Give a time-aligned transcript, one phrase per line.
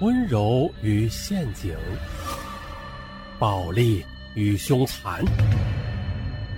[0.00, 1.76] 温柔与陷阱，
[3.38, 4.02] 暴力
[4.34, 5.22] 与凶残，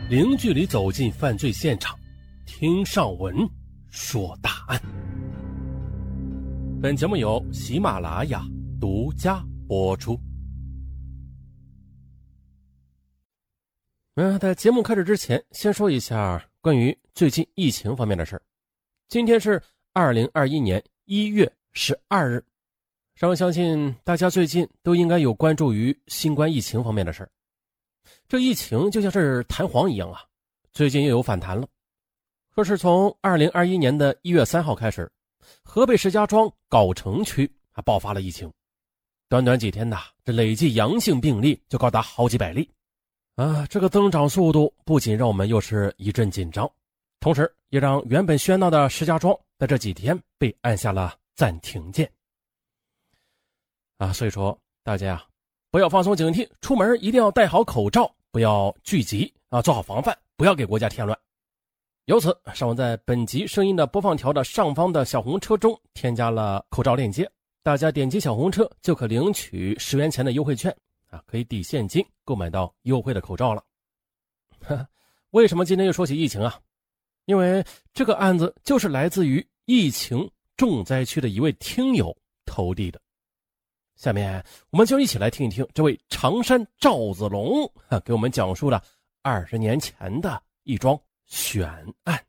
[0.09, 1.99] 零距离走进犯罪现场，
[2.47, 3.35] 听上文
[3.91, 4.81] 说大案。
[6.81, 8.45] 本节目由喜马拉雅
[8.81, 10.17] 独家播出。
[14.15, 18.43] 嗯，在节目开始之前，先说一下关于最近疫情方面的事儿。
[19.09, 19.61] 今天是
[19.93, 22.45] 二零二一年一月十二日，
[23.15, 27.31] 上相信大家最近都应该有关注于新冠疫情方面的事儿。
[28.27, 30.23] 这疫情就像是弹簧一样啊，
[30.73, 31.67] 最近又有反弹了。
[32.55, 35.11] 说是从二零二一年的一月三号开始，
[35.63, 38.51] 河北石家庄藁城区还爆发了疫情，
[39.29, 42.69] 短短几天呐，这累计阳性病例就高达好几百例。
[43.37, 46.71] 啊，这个增长速度不仅让我们又是一阵紧张，
[47.21, 52.11] 同时也让原本喧闹的石家庄在这几天被按下了暂停键。
[53.99, 55.25] 啊，所以说大家呀，
[55.71, 61.19] 不要放松警惕，出门一定要戴好口罩，不要聚集啊，做好防范，不要给国家添乱。
[62.07, 67.31] 由此，上文在本集声音的播放条的上方的小红车中添加了口罩链接，
[67.63, 70.75] 大家点击小红车就可领取十元钱的优惠券。
[71.11, 73.63] 啊，可以抵现金购买到优惠的口罩了。
[75.31, 76.59] 为什么今天又说起疫情啊？
[77.27, 77.63] 因为
[77.95, 83.01] 这个案子就是来自于疫情重灾区的一位听友投递的。
[84.03, 88.83] 下面我们就一起来听一听这位常山赵子龙啊给我们讲述的
[89.23, 91.65] 二十年前的一桩悬
[92.03, 92.21] 案。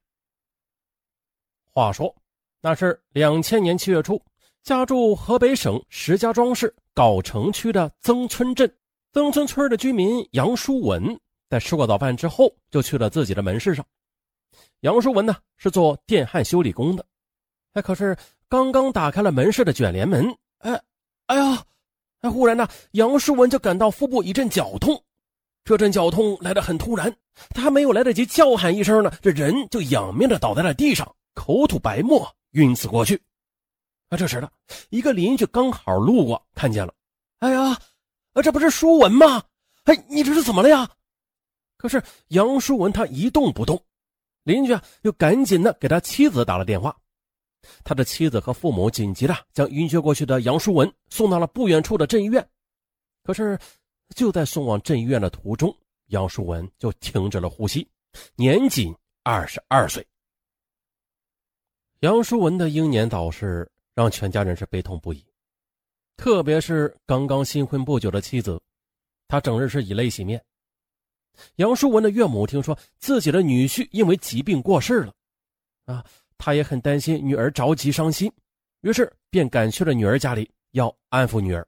[1.72, 2.16] 话说，
[2.62, 4.22] 那是两千年七月初。
[4.62, 8.72] 家住河北省石家庄市藁城区的曾村镇，
[9.12, 13.84] 曾村村的居民杨书文，在吃过早饭之后，就去了自己的门市上。
[14.82, 17.04] 杨书文呢是做电焊修理工的，
[17.74, 18.16] 哎，可是
[18.48, 20.24] 刚刚打开了门市的卷帘门，
[20.60, 20.80] 哎，
[21.28, 21.64] 哎呀，
[22.22, 25.02] 哎，忽然呢，杨书文就感到腹部一阵绞痛，
[25.64, 27.16] 这阵绞痛来得很突然，
[27.50, 33.22] 他还没有来得及叫喊一声呢，这人就仰面的倒在了地上，口吐白沫，晕死过去。
[34.10, 34.50] 啊这时呢，
[34.90, 36.94] 一个邻居刚好路过，看见了。
[37.40, 37.78] 哎呀，
[38.34, 39.44] 啊，这不是舒文吗？
[39.86, 40.90] 哎，你这是怎么了呀？
[41.78, 43.82] 可是杨舒文他一动不动。
[44.44, 46.96] 邻居啊，又赶紧的给他妻子打了电话。
[47.84, 52.48] 他的妻子和父母紧急的将晕厥过去的杨淑文送到了不远处的镇医院。
[53.24, 53.58] 可是
[54.16, 55.76] 就在送往镇医院的途中，
[56.08, 57.88] 杨舒文就停止了呼吸，
[58.36, 60.06] 年仅二十二岁。
[62.00, 63.70] 杨舒文的英年早逝。
[63.96, 65.24] 让全家人是悲痛不已，
[66.18, 68.60] 特别是刚刚新婚不久的妻子，
[69.28, 70.44] 她整日是以泪洗面。
[71.58, 75.14] 杨淑文的岳母听说自己的女婿因为疾病过世了，
[75.86, 76.04] 啊，
[76.46, 78.30] 他也很担心女儿着急伤心，
[78.82, 81.66] 于是便赶去了女儿家里，要安抚女儿。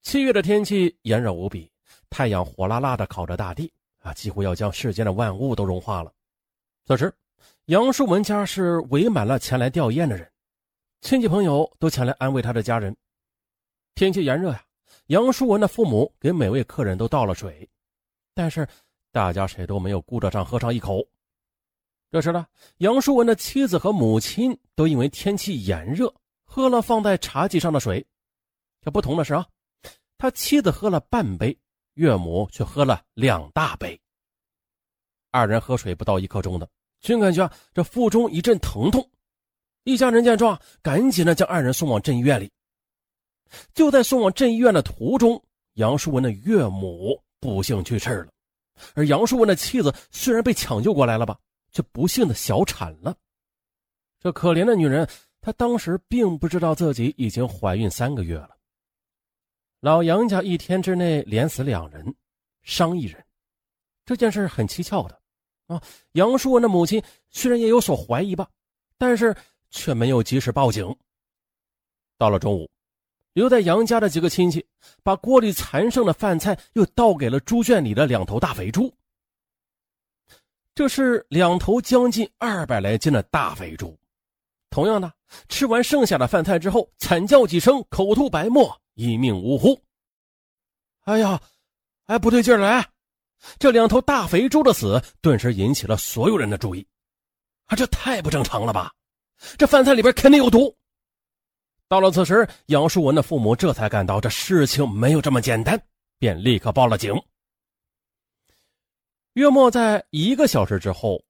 [0.00, 1.68] 七月的天气炎热无比，
[2.08, 6.12] 太阳火辣辣的烤着大地，啊，几乎要将世间的万物都融化了。
[6.84, 7.12] 此时，
[7.64, 10.30] 杨淑文家是围满了前来吊唁的人。
[11.00, 12.96] 亲戚朋友都前来安慰他的家人。
[13.96, 14.64] 天气炎热呀，
[15.08, 17.68] 杨淑文的父母给每位客人都倒了水，
[18.34, 18.64] 但是
[19.10, 21.04] 大家谁都没有顾得上喝上一口。
[22.10, 22.46] 这时呢，
[22.78, 26.12] 杨淑文的妻子和母亲都因为天气炎热，
[26.44, 28.04] 喝了放在茶几上的水。
[28.80, 29.44] 这不同的是啊，
[30.16, 31.56] 他妻子喝了半杯，
[31.94, 34.00] 岳母却喝了两大杯。
[35.32, 36.68] 二人喝水不到一刻钟的，
[37.00, 39.06] 均感觉，这腹中一阵疼痛。
[39.82, 42.50] 一家人见状，赶紧的将二人送往镇医院里。
[43.74, 45.40] 就在送往镇医院的途中，
[45.74, 48.28] 杨淑文的岳母不幸去世了，
[48.94, 51.38] 而杨淑文的妻子虽然被抢救过来了吧，
[51.76, 53.14] 却不幸的小产了。
[54.18, 55.06] 这可怜的女人，
[55.42, 58.56] 她当时并不知道自己已经怀孕三个月了。
[59.80, 62.14] 老杨家一天之内连死两人，
[62.62, 63.22] 伤一人，
[64.06, 65.20] 这件事很蹊跷的
[65.66, 65.82] 啊！
[66.12, 68.48] 杨淑文的母亲虽然也有所怀疑吧，
[68.96, 69.36] 但是。
[69.68, 70.96] 却没有及时报警。
[72.16, 72.70] 到了中午，
[73.32, 74.64] 留在杨家的几个亲戚
[75.02, 78.90] 把锅里残剩的饭菜又倒给了猪圈里的两头大肥猪。
[80.76, 83.98] 这是两头将近二百来斤的大肥猪。
[84.68, 85.10] 同样的，
[85.48, 89.80] 吃完剩下的饭菜之后，惨叫几声，口吐白沫，一命呜呼。
[91.04, 91.40] 哎呀，
[92.04, 92.84] 哎，不对劲儿了！
[93.58, 96.86] 这两头大肥猪的死顿时引起了所有人的注意。
[97.68, 98.92] 啊，这太不正常了吧！
[99.56, 100.76] 这饭菜里边肯定有毒。
[101.88, 105.82] 到了此时，杨树文的父母这才感到这事情没有这么简单，
[106.18, 107.14] 便立刻报了警。
[109.36, 111.22] 约莫在一个小时之后，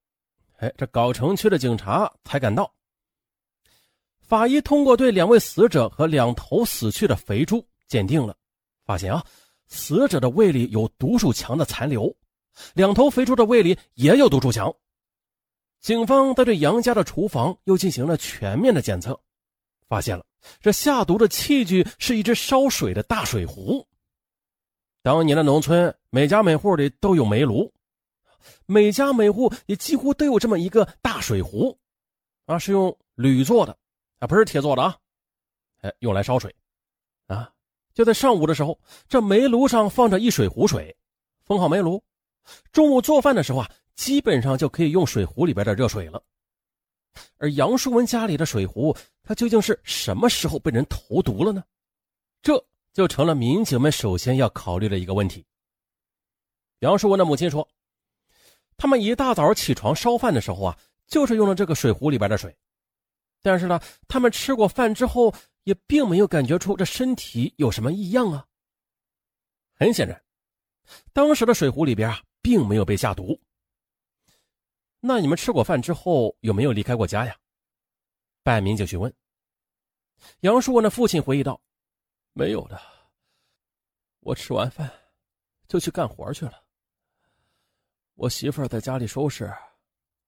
[0.59, 2.73] 哎，这藁城区的警察才赶到。
[4.21, 8.37] 法医通过对两位死者和两头死去的肥猪鉴定了，
[8.85, 9.25] 发现啊，
[9.67, 12.15] 死者的胃里有毒鼠强的残留，
[12.75, 14.73] 两头肥猪的胃里也有毒鼠强。
[15.81, 19.21] 警方在对杨家的厨房又进行了全面的检测，
[19.89, 20.25] 发现了
[20.61, 23.85] 这下毒的器具是一只烧水的大水壶。
[25.03, 27.73] 当年的农村，每家每户里都有煤炉，
[28.67, 31.79] 每家每户也几乎都有这么一个大水壶，
[32.45, 33.77] 啊，是用铝做的。
[34.19, 34.97] 啊，不是铁做的啊，
[35.83, 36.55] 哎，用来烧水，
[37.27, 37.53] 啊，
[37.93, 38.81] 就在上午的时候，
[39.11, 40.97] 这煤炉上放着一水壶水，
[41.45, 42.03] 封好煤炉，
[42.73, 46.23] 中午做饭的时候啊，基本上就可以用水壶里边的热水了。
[47.37, 51.63] 而杨淑文家里的水壶，它究竟是什么时候被人投毒了呢？
[52.41, 52.65] 这
[52.95, 55.45] 就成了民警们首先要考虑的一个问题。
[56.79, 57.69] 杨淑文的母亲说，
[58.77, 62.57] 他们一大早起床烧饭的时候啊，就是用了这个水壶里边的水。
[63.43, 65.33] 但是呢，他们吃过饭之后
[65.65, 68.47] 也并没有感觉出这身体有什么异样啊。
[69.75, 70.23] 很显然，
[71.13, 73.41] 当时的水壶里边啊并没有被下毒。
[75.01, 77.37] 那你们吃过饭之后有没有离开过家呀？
[78.43, 79.13] 办案民警询问。
[80.41, 81.61] 杨树文的父亲回忆道
[82.33, 82.81] ：“没有的，
[84.21, 84.91] 我吃完饭
[85.69, 86.66] 就去干活去了。
[88.17, 89.53] 我媳妇儿在家里收拾，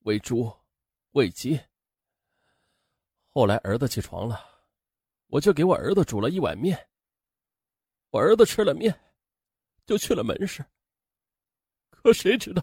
[0.01, 0.55] 喂猪，
[1.13, 1.59] 喂鸡。”
[3.33, 4.39] 后来儿子起床了，
[5.29, 6.89] 我就给我儿子煮了一碗面。
[8.11, 8.95] 我儿子吃了面，
[9.87, 10.65] 就去了门市。
[11.89, 12.63] 可谁知道，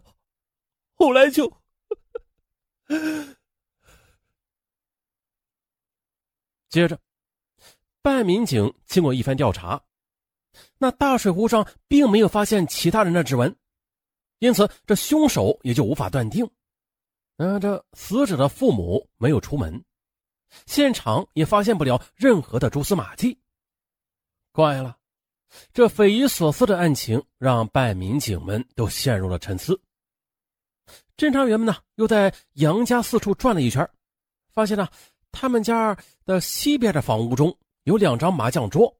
[0.94, 1.51] 后来就……
[6.69, 7.00] 接着，
[8.04, 9.83] 办案民警经过一番调查，
[10.77, 13.56] 那大水壶上并没有发现其他人的指纹，
[14.40, 16.48] 因此这凶手也就无法断定。
[17.38, 19.84] 嗯，这死者的父母没有出门。
[20.66, 23.38] 现场也发现不了任何的蛛丝马迹，
[24.54, 24.96] 怪了，
[25.74, 29.78] 这匪夷所思的案情让办案民警们都陷入了沉思。
[31.18, 33.90] 侦查员们呢，又在杨家四处转了一圈，
[34.54, 34.88] 发现呢，
[35.32, 37.54] 他们家的西边的房屋中
[37.84, 38.96] 有两张麻将桌，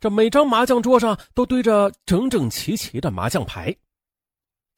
[0.00, 3.76] 这每张麻将桌上都堆着整整齐齐的麻将牌。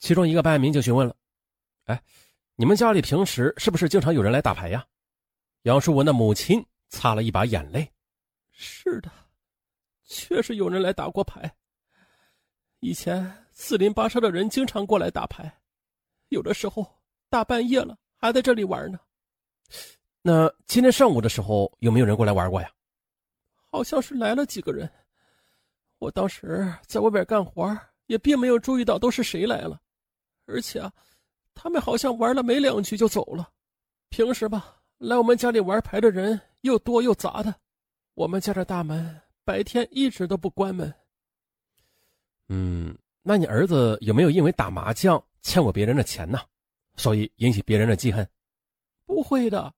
[0.03, 1.15] 其中一个办案民警询问了
[1.87, 2.03] ：“哎，
[2.57, 4.85] 你们家里平时是不是经常有人来打牌呀？”
[5.63, 7.89] 杨淑文的母亲擦了一把眼泪
[8.51, 9.09] ：“是的，
[10.03, 11.49] 确实有人来打过牌。
[12.81, 15.57] 以前四邻八舍的人经常过来打牌，
[16.31, 16.85] 有的时候
[17.31, 18.99] 大半夜了还在这里玩呢。
[20.21, 22.69] 那今天上午的时候有没有人过来玩过呀？
[23.71, 24.91] 好像是来了几个人。
[26.01, 29.81] 我当时在外边干活，也并没有注意到都是谁来了。
[30.47, 30.93] 而且啊，
[31.55, 33.51] 他们好像玩了没两局就走了。
[34.09, 37.53] 平时吧。”来我们家里玩牌的人又多又杂的，
[38.15, 40.95] 我们家的大门白天一直都不关门。
[42.49, 46.39] 嗯，那你儿子有没有因为打麻将欠过别人的钱呢？
[46.95, 48.25] 所以引起别人的记恨？
[49.05, 49.75] 不会的，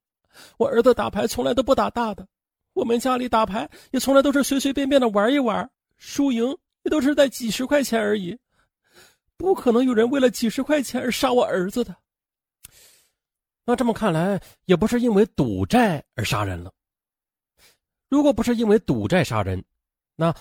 [0.58, 2.28] 我儿子打牌从来都不打大的，
[2.74, 8.38] 我们家里打牌也从来都是随随便便的玩一玩，输赢也都是在几十块钱而已，
[9.36, 11.94] 不可能有人为了几十块钱而杀我儿子的。
[13.64, 16.72] 那这么看来，也不是因为赌债而杀人了。
[18.10, 19.64] 如果不是因为赌债杀人，
[20.14, 20.34] 那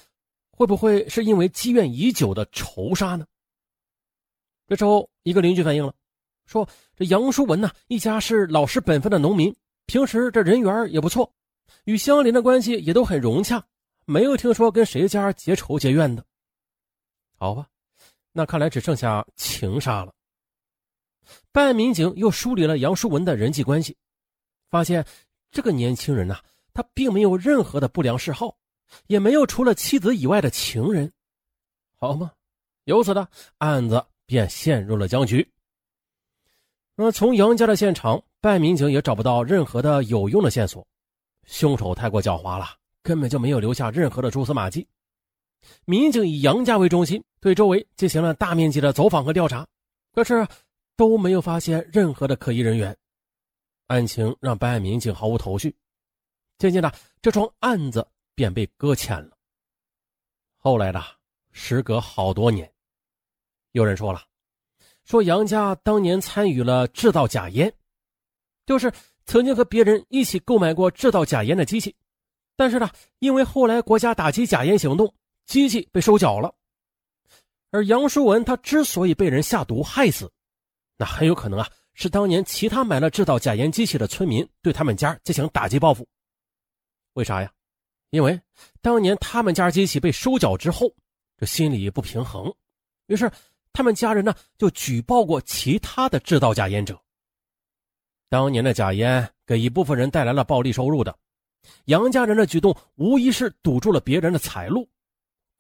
[0.52, 3.26] 会不会是因为积怨已久的仇杀呢？
[4.68, 5.94] 这时候，一个邻居反映了，
[6.46, 11.34] 说：“这杨淑文呢，一家是老实本分的农民，平时这人缘也不错，
[11.86, 13.66] 与相邻的关系也都很融洽，
[14.06, 16.24] 没有听说跟谁家结仇结怨的。”
[17.40, 17.68] 好吧，
[18.34, 20.14] 那看来只剩下情杀了。
[21.54, 23.96] 办案民警又梳理了杨淑文的人际关系，
[24.70, 25.06] 发现
[25.52, 26.38] 这个年轻人呐，
[26.74, 28.58] 他并没有任何的不良嗜好，
[29.08, 31.14] 也没有除了妻子以外的情人，
[31.98, 32.32] 好吗？
[32.84, 33.28] 由此呢，
[33.60, 35.48] 案子便陷入了僵局。
[36.96, 40.86] 那么从杨家的现场，办案民警也找不到任何的有用的线索，
[41.46, 42.66] 凶手太过狡猾了，
[43.02, 44.86] 根本就没有留下任何的蛛丝马迹。
[45.86, 49.66] 民警以杨家为中心，对周围进行了大面积的走访和调查，
[50.14, 50.48] 可是。
[50.96, 52.96] 都没有发现任何的可疑人员，
[53.88, 55.76] 案情让办案民警毫无头绪。
[56.60, 59.36] 渐渐的，这桩案子便被搁浅了。
[60.56, 61.04] 后来的，
[61.52, 62.72] 时隔好多年，
[63.72, 64.22] 有人说了，
[65.04, 67.74] 说杨家当年参与了制造假烟，
[68.68, 68.94] 就是
[69.26, 71.96] 曾经和别人一起购买过制造假烟的机器，
[72.56, 75.12] 但是呢，因为后来国家打击假烟行动，
[75.46, 76.54] 机器被收缴了。
[77.72, 80.32] 而杨淑文他之所以被人下毒害死，
[80.98, 86.08] 那很有可能啊，是当年其他买了制造假烟机器的村民对他们家进行打击报复，
[87.14, 87.52] 为啥呀？
[88.12, 88.40] 因为
[88.80, 90.94] 当年他们家机器被收缴之后，
[91.36, 92.54] 这心里不平衡，
[93.08, 93.32] 于是
[93.74, 96.96] 他们家人呢就举报过其他的制造假烟者。
[98.30, 101.18] 当年的假烟给一部分人带来了暴利收入的，
[101.86, 104.88] 杨家人的举动无疑是堵住了别人的财路，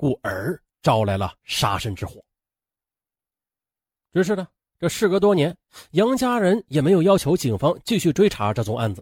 [0.03, 2.22] 故而招来了杀身之祸。
[4.12, 4.45] 只是呢，
[4.77, 5.55] 这事隔多年，
[5.91, 9.01] 杨家人也没有要求警方继续追查这宗案子，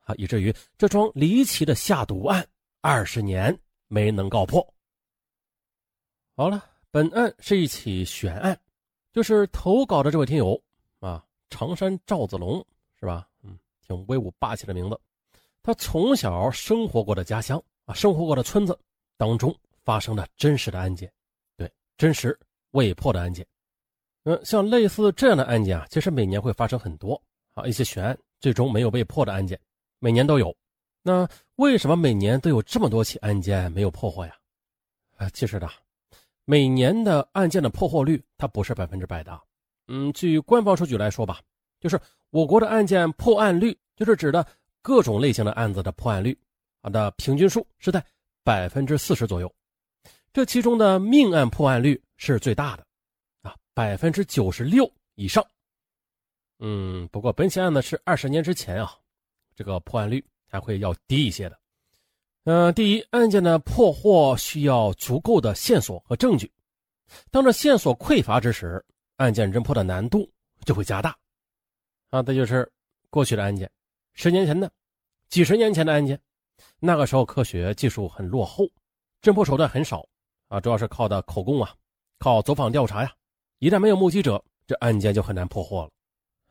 [0.00, 2.46] 啊，以至于这桩离奇的下毒案
[2.82, 4.62] 二十年没能告破。
[6.34, 8.60] 好了，本案是一起悬案，
[9.10, 10.62] 就是投稿的这位听友
[11.00, 12.62] 啊，常山赵子龙
[13.00, 13.26] 是吧？
[13.42, 15.00] 嗯，挺威武霸气的名字。
[15.62, 18.78] 他从小生活过的家乡啊，生活过的村子
[19.16, 21.10] 当中发生了真实的案件，
[21.56, 22.36] 对，真实
[22.72, 23.46] 未破的案件。
[24.24, 27.22] 嗯，像类似这样的案件啊，其实每年会发生很多
[27.54, 29.58] 啊，一些悬案最终没有被破的案件，
[30.00, 30.54] 每年都有。
[31.02, 34.36] 那为什么每年都有这么多起案件没有破获呀？
[35.18, 35.68] 啊，其实呢，
[36.44, 39.40] 每年的案件的破获率它不是百分之百的。
[39.86, 41.40] 嗯，据官方数据来说吧，
[41.78, 41.96] 就是
[42.30, 44.44] 我国的案件破案率，就是指的
[44.82, 46.36] 各种类型的案子的破案率
[46.80, 48.04] 啊的平均数是在
[48.42, 49.54] 百分之四十左右。
[50.36, 52.86] 这其中的命案破案率是最大的。
[53.40, 55.42] 啊百分之九十六以上，
[56.58, 58.98] 嗯，不过本起案子是二十年之前啊，
[59.54, 61.58] 这个破案率还会要低一些的。
[62.44, 66.52] 嗯，第一，案件的破获需要足够的线索和证据，
[67.30, 68.84] 当这线索匮乏之时，
[69.16, 70.30] 案件侦破的难度
[70.66, 71.16] 就会加大。
[72.10, 72.70] 啊，这就是
[73.08, 73.70] 过去的案件，
[74.12, 74.70] 十年前的、
[75.30, 76.20] 几十年前的案件，
[76.78, 78.68] 那个时候科学技术很落后，
[79.22, 80.06] 侦破手段很少
[80.48, 81.74] 啊，主要是靠的口供啊，
[82.18, 83.12] 靠走访调查呀。
[83.58, 85.82] 一旦没有目击者，这案件就很难破获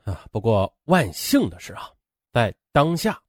[0.05, 0.25] 了，啊！
[0.31, 1.89] 不过万幸的是啊，
[2.31, 3.21] 在当下，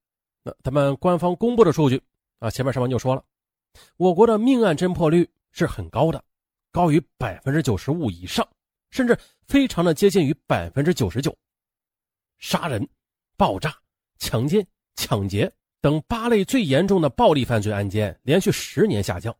[0.42, 2.02] 那他们官方公布的数据
[2.38, 3.22] 啊，前面上文就说了，
[3.96, 6.24] 我国的命案侦破率是很高的，
[6.72, 8.46] 高于百分之九十五以上，
[8.90, 11.36] 甚至非常的接近于百分之九十九。
[12.38, 12.86] 杀人、
[13.36, 13.74] 爆炸、
[14.18, 19.34] 强奸、抢劫等八类最严重的暴力犯罪案件连续十年下降，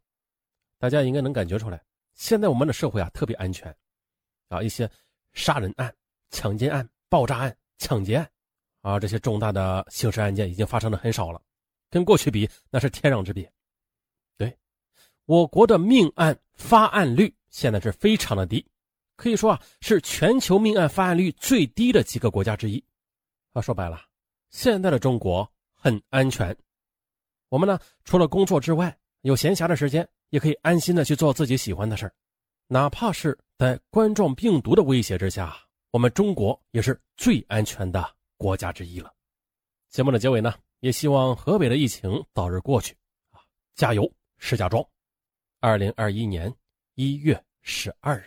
[0.79, 1.83] 大家应该能感觉出来，
[2.15, 3.75] 现在我们的社会啊特别安全。
[4.49, 4.89] 啊，一些
[5.33, 5.93] 杀人案、
[6.31, 8.31] 强奸案、爆炸案、抢劫案，
[8.81, 11.43] 啊，这些重大的刑事案件已经发生的很少了，
[11.91, 13.53] 跟过去比那是天壤之别。
[14.37, 14.57] 对，
[15.25, 18.65] 我国的命案发案率现在是非常的低，
[19.17, 22.81] 可以说啊是全球命案发案率最低的几个国家之一。
[23.53, 24.01] 啊，说白了，
[24.51, 26.57] 现在的中国很安全，
[27.49, 32.13] 我们呢除了工作之外，有闲暇的时间也可以安心的去做自己喜欢的事
[32.67, 33.39] 哪怕是。
[33.59, 35.57] 在冠状病毒的威胁之下，
[35.91, 38.07] 我们中国也是最安全的
[38.37, 39.11] 国家之一了。
[39.89, 42.95] 节目的结尾呢，也希望河北的疫情早日过去
[43.31, 43.41] 啊！
[43.75, 44.07] 加油，
[44.37, 44.87] 石家庄！
[45.61, 46.55] 二零二一年
[46.97, 48.27] 一月十二日，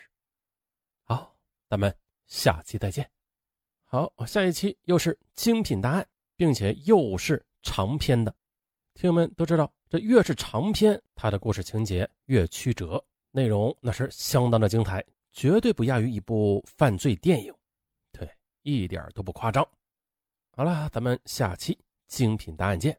[1.04, 1.32] 好，
[1.70, 3.08] 咱们下期再见。
[3.86, 8.36] 好，下一期又是精品答案，并且又是长篇的。
[8.96, 15.04] 听友们都知道，这越是长篇，它的故事情节越曲折，内容那是相当的精彩。
[15.32, 17.54] 绝对不亚于一部犯罪电影，
[18.12, 18.30] 对，
[18.62, 19.68] 一点都不夸张。
[20.52, 21.78] 好了，咱们下期
[22.08, 22.96] 精品答案见。